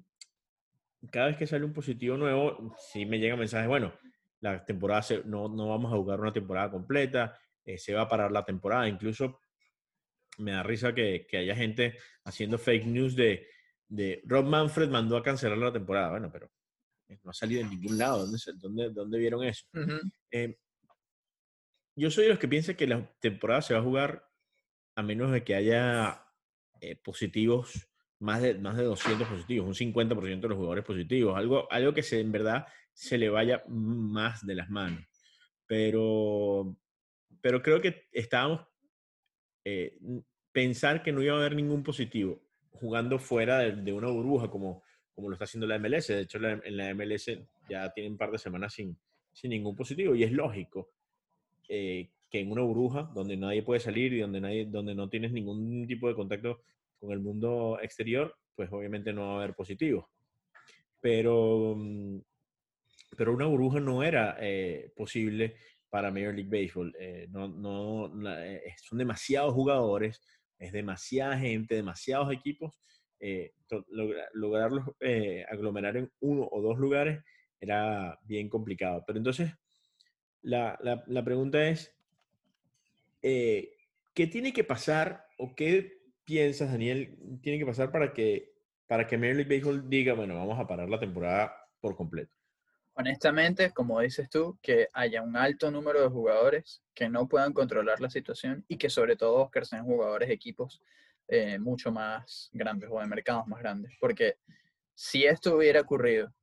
[1.12, 3.94] Cada vez que sale un positivo nuevo, sí me llega mensajes, bueno,
[4.42, 8.32] la temporada no, no vamos a jugar una temporada completa, eh, se va a parar
[8.32, 9.40] la temporada, incluso
[10.40, 13.48] me da risa que, que haya gente haciendo fake news de,
[13.88, 16.12] de Rob Manfred mandó a cancelar la temporada.
[16.12, 16.52] Bueno, pero
[17.24, 18.26] no ha salido en ningún lado.
[18.26, 19.66] ¿Dónde, dónde, dónde vieron eso?
[20.32, 20.58] Eh,
[21.96, 24.26] yo soy de los que piensan que la temporada se va a jugar
[24.96, 26.24] a menos de que haya
[26.82, 31.72] eh, positivos más de, más de 200 positivos, un 50% de los jugadores positivos, algo,
[31.72, 35.06] algo que se, en verdad se le vaya más de las manos.
[35.66, 36.76] Pero,
[37.42, 38.68] pero creo que estábamos,
[39.64, 39.98] eh,
[40.52, 42.40] pensar que no iba a haber ningún positivo
[42.72, 44.84] jugando fuera de, una burbuja como,
[45.14, 46.08] como lo está haciendo la MLS.
[46.08, 47.32] De hecho, en la MLS
[47.70, 48.98] ya tienen un par de semanas sin,
[49.34, 50.90] sin ningún positivo y es lógico
[51.68, 55.32] eh, que en una burbuja donde nadie puede salir y donde, nadie, donde no tienes
[55.32, 56.62] ningún tipo de contacto
[57.00, 60.06] con el mundo exterior, pues obviamente no va a haber positivos.
[61.02, 62.20] Pero, mm,
[63.18, 65.56] pero una burbuja no era eh, posible
[65.90, 66.94] para Major League Baseball.
[67.00, 68.12] Eh, no, no,
[68.78, 70.22] son demasiados jugadores,
[70.60, 72.80] es demasiada gente, demasiados equipos.
[74.34, 74.86] lograrlos
[75.50, 77.24] aglomerar en uno o dos lugares
[77.60, 79.04] era bien complicado.
[79.06, 79.52] Pero entonces,
[80.42, 81.94] la, la, pregunta es,
[83.22, 83.76] eh,
[84.14, 88.54] ¿qué tiene que pasar o qué piensas, Daniel, tiene que pasar para que,
[88.88, 92.39] para que Major League Baseball diga, bueno, vamos a parar la temporada por completo?
[93.00, 98.02] Honestamente, como dices tú, que haya un alto número de jugadores que no puedan controlar
[98.02, 100.82] la situación y que sobre todo que sean jugadores de equipos
[101.30, 103.94] eh, mucho más grandes o de mercados más grandes.
[104.02, 104.36] Porque
[104.94, 106.34] si esto hubiera ocurrido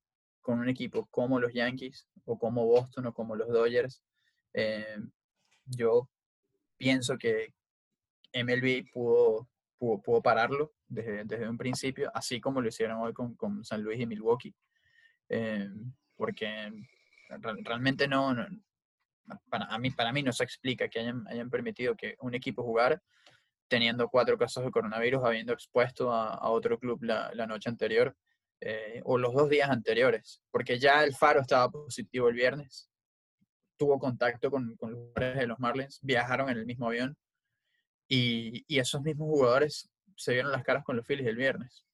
[0.41, 4.03] con un equipo como los Yankees o como Boston o como los Dodgers,
[4.55, 4.97] eh,
[5.67, 6.09] yo
[6.79, 7.53] pienso que
[8.33, 13.63] MLB pudo, pudo, pararlo desde, desde, un principio, así como lo hicieron hoy con, con
[13.63, 14.55] San Luis y Milwaukee,
[15.29, 15.69] eh,
[16.17, 16.73] porque
[17.39, 18.35] realmente no,
[19.49, 22.63] para, a mí, para mí no se explica que hayan, hayan permitido que un equipo
[22.63, 23.01] jugar
[23.69, 28.17] teniendo cuatro casos de coronavirus, habiendo expuesto a, a otro club la, la, noche anterior.
[28.61, 32.89] Eh, o los dos días anteriores, porque ya el Faro estaba positivo el viernes,
[33.77, 37.19] tuvo contacto con, con los jugadores de los Marlins, viajaron en el mismo avión
[38.09, 41.85] y, y, esos mismos jugadores se vieron las caras con los Phillies el viernes.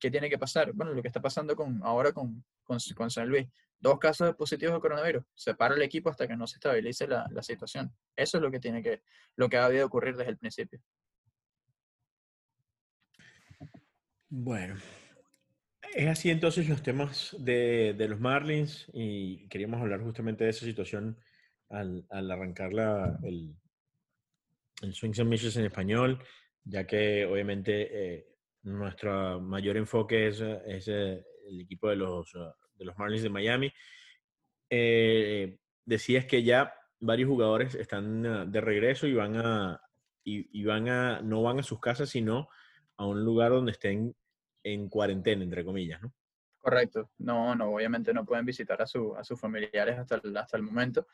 [0.00, 0.72] ¿Qué tiene que pasar?
[0.72, 3.46] Bueno, lo que está pasando con, ahora con, con, con San Luis.
[3.78, 5.24] Dos casos positivos de coronavirus.
[5.34, 7.92] Se para el equipo hasta que no se estabilice la, la situación.
[8.14, 9.02] Eso es lo que tiene que,
[9.36, 10.80] lo que ha debido ocurrir desde el principio.
[14.28, 14.76] Bueno,
[15.94, 20.64] es así entonces los temas de, de, los Marlins y queríamos hablar justamente de esa
[20.64, 21.18] situación
[21.70, 23.54] al, al arrancar la, el,
[24.82, 26.22] el Swings and Missions en español,
[26.64, 28.26] ya que obviamente eh,
[28.62, 32.36] nuestro mayor enfoque es, es eh, el equipo de los,
[32.76, 33.72] de los Marlins de Miami.
[34.70, 39.80] Eh, decías que ya varios jugadores están ah, de regreso y van a,
[40.24, 42.48] y, y van a, no van a sus casas, sino
[42.96, 44.14] a un lugar donde estén
[44.62, 46.12] en cuarentena, entre comillas, ¿no?
[46.58, 47.10] Correcto.
[47.18, 50.64] No, no, obviamente no pueden visitar a, su, a sus familiares hasta el, hasta el
[50.64, 51.06] momento.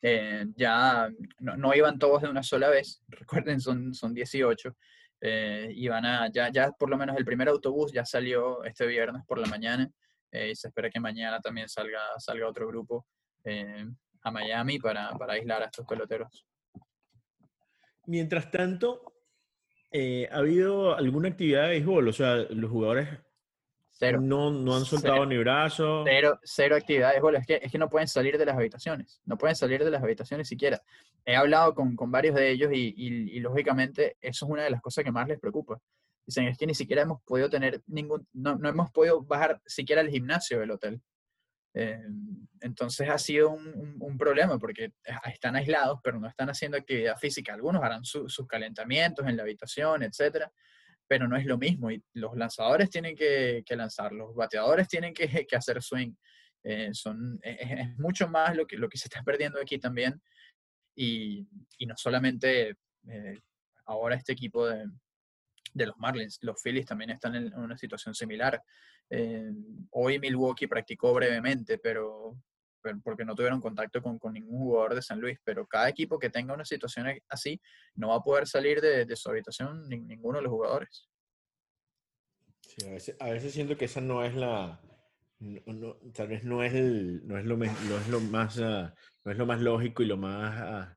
[0.00, 1.10] Eh, ya
[1.40, 4.74] no, no, iban todos de una sola vez, recuerden, son, son 18.
[5.20, 9.22] Eh, iban a, ya, ya por lo menos el primer autobús ya salió este viernes
[9.26, 9.90] por la mañana
[10.34, 13.06] eh, y se espera que mañana también salga, salga otro grupo
[13.44, 13.86] eh,
[14.22, 16.44] a Miami para, para aislar a estos peloteros.
[18.06, 19.14] Mientras tanto,
[19.92, 22.08] eh, ¿ha habido alguna actividad de béisbol?
[22.08, 23.08] O sea, los jugadores
[23.92, 24.20] cero.
[24.20, 25.26] No, no han soltado cero.
[25.26, 26.02] ni brazo.
[26.04, 27.36] Cero, cero actividad de béisbol.
[27.36, 29.20] Es que, es que no pueden salir de las habitaciones.
[29.24, 30.82] No pueden salir de las habitaciones siquiera.
[31.24, 34.70] He hablado con, con varios de ellos y, y, y, lógicamente eso es una de
[34.70, 35.78] las cosas que más les preocupa.
[36.26, 40.00] Dicen, es que ni siquiera hemos podido tener ningún, no, no hemos podido bajar siquiera
[40.00, 41.02] al gimnasio del hotel.
[41.76, 42.00] Eh,
[42.60, 44.92] entonces ha sido un, problema porque
[45.24, 47.52] están aislados, pero no están haciendo actividad física.
[47.52, 50.50] Algunos harán su, sus calentamientos en la habitación, etcétera,
[51.08, 51.90] pero no es lo mismo.
[51.90, 56.14] Y los lanzadores tienen que, lanzar, los bateadores tienen que, hacer swing.
[56.62, 60.22] Eh, son, es, es, mucho más lo que, lo que se está perdiendo aquí también.
[60.96, 62.76] Y, y no solamente
[63.08, 63.40] eh,
[63.86, 64.86] ahora este equipo de,
[65.74, 68.62] de los Marlins, los Phillies también están en una situación similar.
[69.10, 69.50] Eh,
[69.90, 72.40] hoy Milwaukee practicó brevemente, pero,
[73.02, 76.30] porque no tuvieron contacto con, con, ningún jugador de San Luis, pero cada equipo que
[76.30, 77.60] tenga una situación así
[77.96, 81.08] no va a poder salir de, su habitación ni, ninguno de los jugadores.
[82.86, 84.80] A veces, a veces siento que esa no es la,
[86.14, 88.88] tal vez no es, no es, lo, no es lo más uh,
[89.24, 90.94] no es lo más lógico y lo más uh,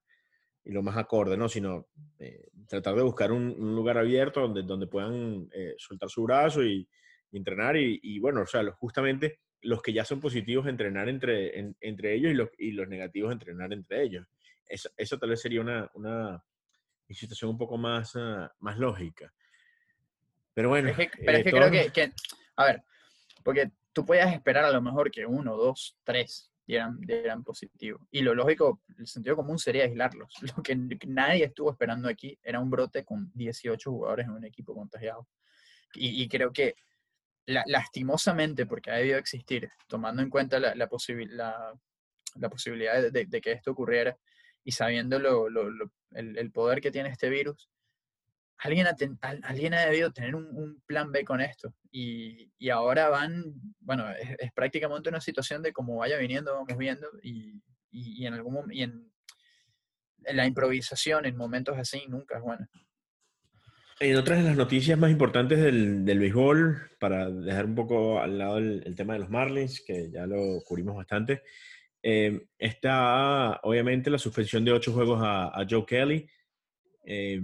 [0.68, 1.48] y lo más acorde, ¿no?
[1.48, 1.88] Sino
[2.20, 6.62] eh, tratar de buscar un, un, lugar abierto donde, donde puedan eh, soltar su brazo
[6.62, 6.86] y,
[7.32, 11.58] y entrenar y, y, bueno, o sea, justamente los que ya son positivos entrenar entre,
[11.58, 14.28] en, entre ellos y los, y los negativos entrenar entre ellos.
[14.68, 16.44] Eso, eso tal vez sería una, una
[17.10, 19.34] situación un poco más, uh, más lógica.
[20.54, 20.90] Pero bueno.
[20.90, 22.12] Es que, pero eh, es que creo que, que,
[22.58, 22.84] a ver,
[23.42, 28.06] porque tú puedes esperar a lo mejor que uno, dos, tres dieran, dieran positivo.
[28.12, 30.34] Y lo lógico, el sentido común sería aislarlos.
[30.58, 30.76] Lo que
[31.08, 35.28] nadie estuvo esperando aquí era un brote con 18 jugadores en un equipo contagiado.
[35.94, 36.76] Y, creo que
[37.46, 40.90] lastimosamente, porque ha debido existir, tomando en cuenta la, la,
[42.36, 44.16] la, posibilidad de, que esto ocurriera
[44.66, 45.48] y sabiendo lo,
[46.12, 47.70] el, el, poder que tiene este virus,
[48.60, 48.88] alguien
[49.44, 51.74] alguien ha debido tener un, plan B con esto.
[51.92, 57.08] Y, y ahora van, bueno, es, prácticamente una situación de cómo vaya viniendo, vamos viendo,
[57.22, 59.12] y, y, en algún y en,
[60.34, 62.70] la improvisación en momentos así nunca es buena.
[64.00, 68.38] En otras de las noticias más importantes del, del béisbol, para dejar un poco al
[68.38, 71.42] lado el, tema de los Marlins, que ya lo cubrimos bastante,
[72.04, 76.30] eh, está obviamente la suspensión de ocho juegos a, a Joe Kelly.
[77.04, 77.42] Eh,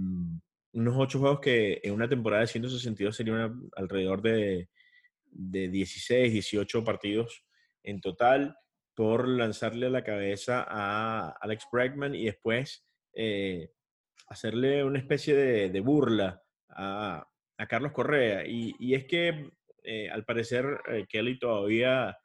[0.74, 4.68] unos ocho juegos que en una temporada de 162 serían alrededor de,
[5.30, 7.44] de 16, 18 partidos
[7.82, 8.56] en total
[8.94, 13.70] por lanzarle a la cabeza a Alex Bregman y después eh,
[14.28, 17.26] hacerle una especie de, burla a,
[17.68, 18.44] Carlos Correa.
[18.46, 19.50] Y, es que
[19.82, 22.16] eh, al parecer eh, Kelly todavía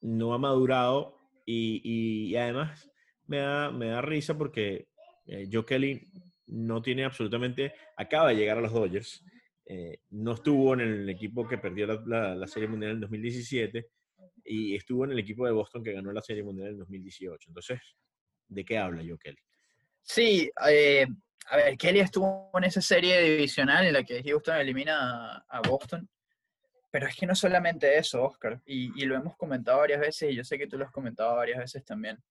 [0.00, 2.88] no ha madurado y, además
[3.26, 4.86] me da, me da risa porque
[5.50, 6.06] Joe Kelly
[6.54, 9.24] no tiene absolutamente, acaba de llegar a los Dodgers,
[9.66, 13.88] eh, no estuvo en el equipo que perdió la, Serie Mundial en 2017
[14.44, 17.50] y estuvo en el equipo de Boston que ganó la Serie Mundial en 2018.
[17.50, 17.80] Entonces,
[18.46, 19.38] ¿de qué habla yo, Kelly?
[20.02, 21.06] Sí, eh,
[21.46, 26.08] a ver, Kelly estuvo en esa serie divisional en la que Houston elimina a, Boston,
[26.90, 30.36] pero es que no solamente eso, Oscar, y, y, lo hemos comentado varias veces y
[30.36, 32.22] yo sé que tú lo has comentado varias veces también.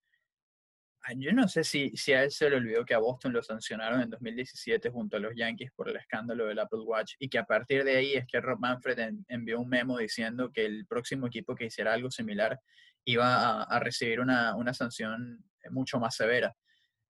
[1.05, 3.43] Ah, yo no sé si, si a él se le olvidó que a Boston lo
[3.43, 7.37] sancionaron en 2017 junto a los Yankees por el escándalo del Apple Watch y que
[7.37, 11.27] a partir de ahí es que Rob Manfred envió un memo diciendo que el próximo
[11.27, 12.57] equipo que hiciera algo similar
[13.03, 16.55] iba a, recibir una, una, sanción mucho más severa.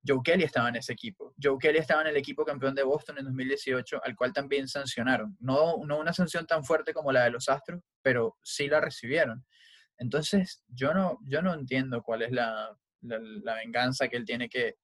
[0.05, 1.35] Joe Kelly estaba en ese equipo.
[1.41, 5.37] Joe Kelly estaba en el equipo campeón de Boston en 2018, al cual también sancionaron.
[5.39, 9.45] No, no una sanción tan fuerte como la de los Astros, pero sí la recibieron.
[9.99, 14.75] Entonces, yo no, yo no entiendo cuál es la, la, venganza que él tiene que,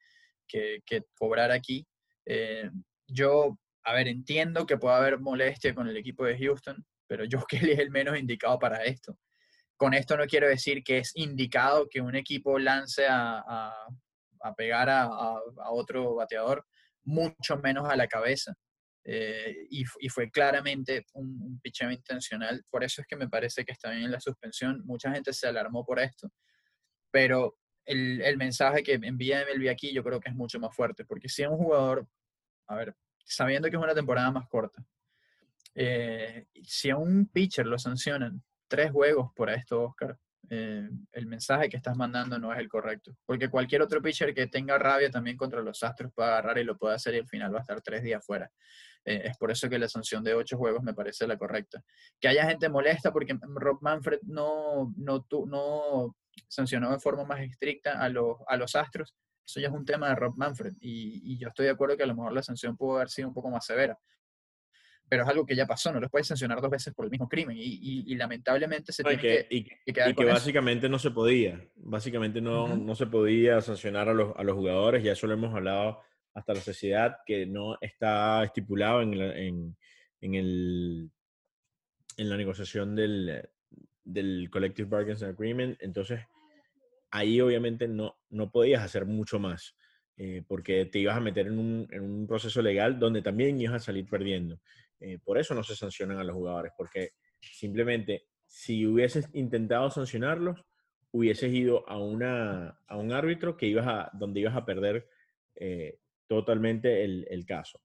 [1.16, 1.86] cobrar aquí.
[2.26, 2.70] Eh,
[3.08, 7.40] yo, a ver, entiendo que pueda haber molestia con el equipo de Houston, pero yo
[7.48, 9.18] que él es el menos indicado para esto.
[9.76, 13.74] Con esto no quiero decir que es indicado que un equipo lance a,
[14.58, 15.08] pegar a,
[15.72, 16.66] otro bateador,
[17.04, 18.54] mucho menos a la cabeza.
[19.06, 22.62] Eh, y, fue claramente un, un intencional.
[22.70, 24.86] Por eso es que me parece que está bien en la suspensión.
[24.86, 26.30] Mucha gente se alarmó por esto.
[27.10, 27.58] Pero
[27.90, 31.44] el, mensaje que envía MLB aquí yo creo que es mucho más fuerte, porque si
[31.44, 32.08] es un jugador,
[32.68, 34.84] a ver, sabiendo que es una temporada más corta,
[35.76, 40.18] eh, si a un pitcher lo sancionan tres juegos por esto, Oscar,
[40.52, 43.16] eh, el mensaje que estás mandando no es el correcto.
[43.26, 46.78] Porque cualquier otro pitcher que tenga rabia también contra los Astros puede agarrar y lo
[46.78, 48.52] puede hacer y al final va a estar tres días fuera.
[49.06, 51.84] Eh, es por eso que la sanción de ocho juegos me parece la correcta.
[52.20, 56.16] Que haya gente molesta porque Rob Manfred no, no, no
[56.48, 59.16] sancionó de forma más estricta a los, a los Astros,
[59.50, 62.08] eso ya es un tema de Rob Manfred y, yo estoy de acuerdo que a
[62.08, 63.98] lo mejor la sanción pudo haber sido un poco más severa.
[65.10, 67.28] Pero es algo que ya pasó, no los puedes sancionar dos veces por el mismo
[67.28, 72.94] crimen y, lamentablemente se tiene que, y, que, básicamente no se podía, básicamente no, no
[72.94, 76.00] se podía sancionar a los, a los jugadores, ya eso lo hemos hablado
[76.36, 79.78] hasta la sociedad, que no está estipulado en, en,
[80.22, 81.12] en, el,
[82.18, 83.50] en la negociación del,
[84.14, 86.22] del Collective Bargains Agreement, entonces
[87.12, 89.76] ahí obviamente no, no podías hacer mucho más,
[90.18, 93.76] eh, porque te ibas a meter en un, en un, proceso legal donde también ibas
[93.76, 94.60] a salir perdiendo.
[95.00, 100.66] Eh, por eso no se sancionan a los jugadores, porque simplemente si hubieses intentado sancionarlos,
[101.12, 105.08] hubieses ido a, una, a un árbitro que ibas a, donde ibas a perder
[105.56, 107.82] eh, totalmente el, el, caso.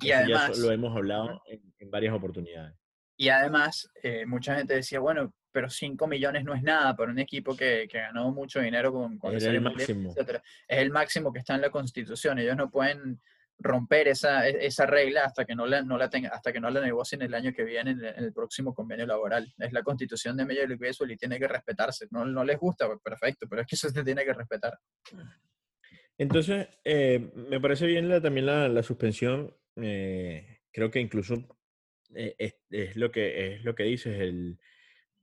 [0.00, 2.74] Y además, ya lo hemos hablado en, varias oportunidades.
[3.18, 3.92] Y además,
[4.26, 7.98] mucha gente decía, bueno, pero 5 millones no es nada para un equipo que, que
[7.98, 10.14] ganó mucho dinero con, con el máximo.
[10.16, 12.38] Es el máximo que está en la Constitución.
[12.38, 13.20] Ellos no pueden
[13.58, 16.70] romper esa, e, esa regla hasta que no la, no la tenga, hasta que no
[16.70, 19.52] la negocien el año que viene en el, próximo convenio laboral.
[19.58, 22.06] Es la constitución de League Baseball y tiene que respetarse.
[22.10, 24.78] No, no les gusta, pues, perfecto, pero es que eso se tiene que respetar.
[26.18, 29.54] Entonces, eh, me parece bien la, también la, la suspensión.
[29.76, 31.34] Eh, creo que incluso
[32.14, 34.58] eh, es, es, lo que, es lo que dices, el,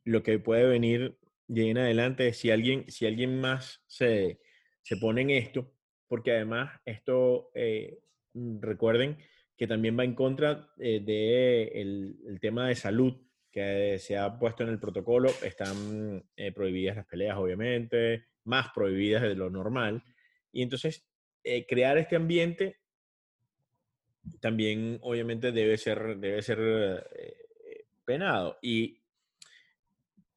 [0.04, 4.40] lo que puede venir de en adelante si alguien, si alguien más se,
[4.82, 5.74] se pone en esto,
[6.08, 8.00] porque además esto, eh,
[8.34, 9.18] mm, recuerden
[9.58, 13.16] que también va en contra eh, del de el tema de salud
[13.52, 15.30] que se ha puesto en el protocolo.
[15.44, 20.04] Están eh, prohibidas las peleas, obviamente, más prohibidas de lo normal.
[20.52, 21.06] Y entonces,
[21.68, 22.80] crear este ambiente
[24.40, 26.60] también obviamente debe ser, debe ser
[27.16, 28.58] eh, penado.
[28.62, 28.99] Y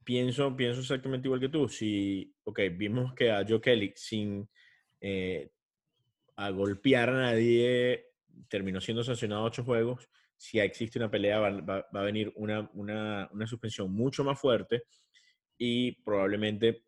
[0.04, 1.68] pienso, pienso exactamente igual que tú.
[1.68, 4.48] Si, ok, vimos que a Joe Kelly sin
[5.00, 5.50] eh,
[6.36, 8.06] a golpear a nadie
[8.48, 10.08] terminó siendo sancionado ocho juegos.
[10.36, 14.82] Si existe una pelea, va, a venir una, una, una, suspensión mucho más fuerte
[15.56, 16.82] y probablemente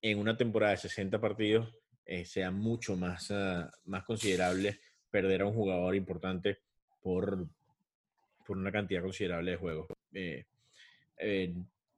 [0.00, 1.74] en una temporada de 60 partidos
[2.06, 4.80] eh, sea mucho más, ah, más considerable
[5.10, 6.60] perder a un jugador importante
[7.02, 7.46] por,
[8.46, 9.88] por una cantidad considerable de juegos.
[10.12, 10.44] Eh,
[11.18, 11.54] eh,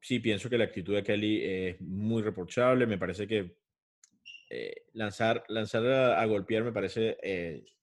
[0.08, 2.86] sí, pienso que la actitud de Kelly es muy reprochable.
[2.86, 3.56] Me parece que
[4.94, 7.18] lanzar, lanzar a, golpear me parece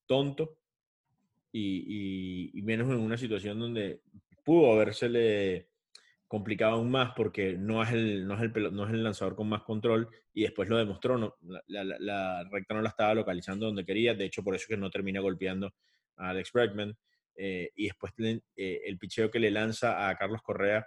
[0.08, 0.58] tonto
[1.52, 4.02] y, menos en una situación donde
[4.44, 5.68] pudo habérsele
[6.28, 9.48] complicado aún más porque no es el, no es el, no es el lanzador con
[9.48, 14.26] más control y después lo demostró, la, recta no la estaba localizando donde quería, de
[14.26, 15.76] hecho por eso que no termina golpeando
[16.18, 16.98] a Alex Bregman
[17.36, 20.86] eh, y después eh, el picheo que le lanza a Carlos Correa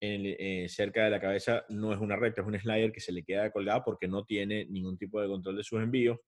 [0.00, 3.22] eh, cerca de la cabeza no es una recta, es un slider que se le
[3.22, 6.18] queda colgado porque no tiene ningún tipo de control de sus envíos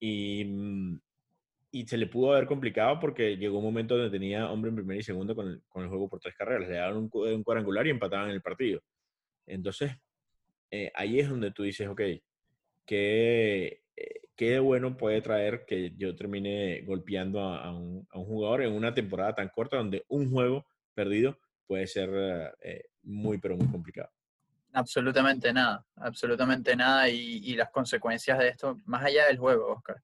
[0.00, 0.98] y mm,
[1.74, 4.96] y se le pudo haber complicado porque llegó un momento donde tenía hombre en primer
[4.96, 6.68] y segundo con el, con el juego por tres carreras.
[6.68, 8.80] Le daban un, un cuadrangular y empataban el partido.
[9.44, 9.90] Entonces,
[10.70, 12.00] eh, ahí es donde tú dices, ok,
[12.86, 18.62] ¿qué, eh, ¿qué bueno puede traer que yo termine golpeando a, un, a, un, jugador
[18.62, 23.68] en una temporada tan corta donde un juego perdido puede ser eh, muy, pero muy
[23.68, 24.10] complicado?
[24.72, 27.08] Absolutamente nada, absolutamente nada.
[27.08, 30.02] Y, y, las consecuencias de esto, más allá del juego, Oscar,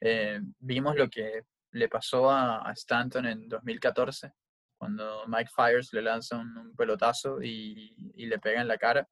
[0.00, 4.32] eh, vimos lo que le pasó a, Stanton en 2014,
[4.76, 9.08] cuando Mike Fires le lanza un, pelotazo y, le pega en la cara.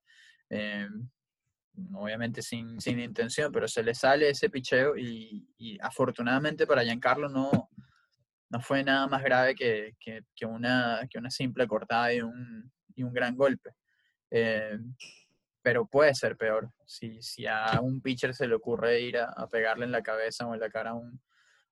[0.51, 0.89] Eh,
[1.95, 7.71] obviamente sin, sin, intención, pero se le sale ese picheo y, afortunadamente para Giancarlo no,
[8.51, 12.71] no fue nada más grave que, que, una, que una simple cortada y un,
[13.01, 13.71] y un gran golpe.
[14.31, 14.79] Eh,
[15.63, 16.71] pero puede ser peor.
[16.87, 20.55] Si, si a un pitcher se le ocurre ir a, pegarle en la cabeza o
[20.55, 21.21] en la cara a un,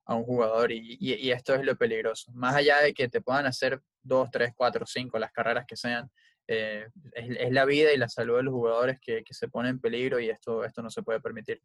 [0.04, 2.32] a un jugador, y, y, esto es lo peligroso.
[2.32, 6.10] Más allá de que te puedan hacer dos, tres, cuatro, cinco, las carreras que sean,
[6.46, 9.80] eh, es, la vida y la salud de los jugadores que, que, se pone en
[9.80, 11.62] peligro y esto, esto no se puede permitir.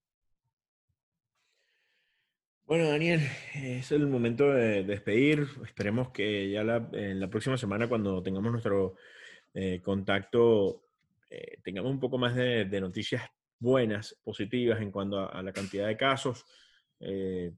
[2.66, 3.22] Bueno, Daniel,
[3.53, 5.47] es el momento de despedir.
[5.66, 8.95] Esperemos que ya en la próxima semana, cuando tengamos nuestro
[9.54, 10.84] eh, contacto
[11.30, 13.24] eh, tengamos un poco más de, noticias
[13.60, 16.45] buenas, positivas en cuanto a, la cantidad de casos.
[16.99, 17.51] Eh,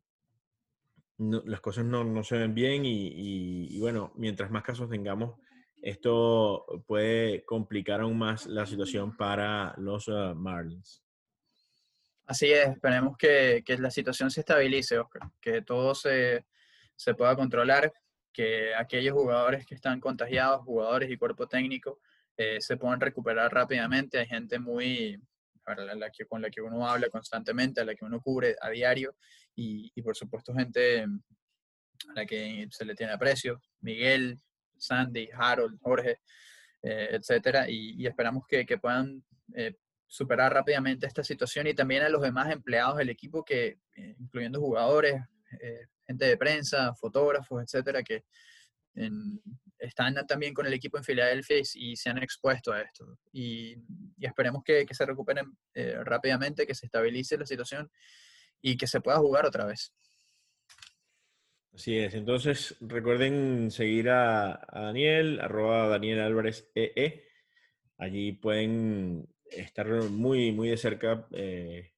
[1.17, 5.39] las cosas no, se ven bien y, bueno, mientras más casos tengamos,
[5.81, 11.03] esto puede complicar aún más la situación para los uh, Marlins.
[12.25, 16.45] Así es, esperemos que, la situación se estabilice, Oscar, que todo se,
[16.95, 17.93] se pueda controlar,
[18.35, 22.01] que aquellos jugadores que están contagiados, jugadores y cuerpo técnico,
[22.35, 24.19] eh, se pueden recuperar rápidamente.
[24.19, 25.17] Hay gente muy,
[25.65, 29.15] la que, con la que uno habla constantemente, a la que uno cubre a diario
[29.55, 34.37] y, por supuesto gente a la que se le tiene aprecio, Miguel,
[34.77, 36.19] Sandy, Harold, Jorge,
[36.83, 39.23] eh, etcétera, y, esperamos que, puedan
[39.53, 39.75] eh,
[40.07, 45.21] superar rápidamente esta situación y también a los demás empleados del equipo que, incluyendo jugadores,
[46.05, 48.23] gente de prensa, fotógrafos, etcétera, que
[49.79, 53.17] están también con el equipo en Filadelfia y, se han expuesto a esto.
[53.31, 53.75] Y,
[54.19, 57.89] esperemos que, se recuperen eh, rápidamente, que se estabilice la situación
[58.61, 59.93] y que se pueda jugar otra vez.
[61.73, 62.13] Así es.
[62.13, 67.27] Entonces, recuerden seguir a, Daniel, arroba Daniel Álvarez EE.
[67.97, 71.91] Allí pueden estar muy, muy de cerca eh,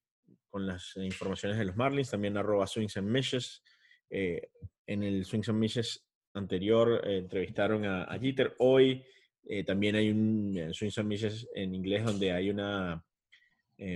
[0.50, 2.10] con las informaciones de los Marlins.
[2.10, 3.64] También arroba Swings and Meshes.
[4.10, 4.50] Eh,
[4.88, 8.56] en el Swings and Meshes anterior eh, entrevistaron a, Jeter.
[8.60, 9.04] Hoy
[9.46, 11.14] eh, también hay un eh, Swings and
[11.56, 13.04] en inglés donde hay una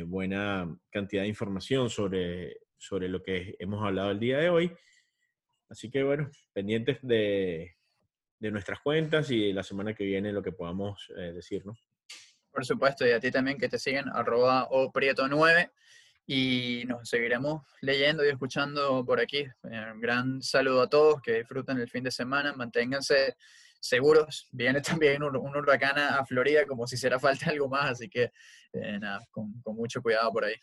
[0.05, 4.71] buena cantidad de información sobre, sobre lo que hemos hablado el día de hoy.
[5.69, 7.77] Así que bueno, pendientes de,
[8.37, 11.73] de nuestras cuentas y la semana que viene lo que podamos decir, ¿no?
[12.51, 15.71] Por supuesto, y a ti también que te siguen, arroba o prieto 9
[16.25, 19.45] y nos seguiremos leyendo y escuchando por aquí.
[19.63, 23.35] Un eh, gran saludo a todos, que disfruten el fin de semana, manténganse
[23.79, 24.47] seguros.
[24.51, 28.31] Viene también un, un huracán a Florida como si hiciera falta algo más, así que
[28.73, 30.55] eh, nada, con, con mucho cuidado por ahí.